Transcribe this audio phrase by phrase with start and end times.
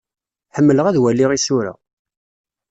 [0.55, 1.73] Ḥemmleɣ ad waliɣ isura.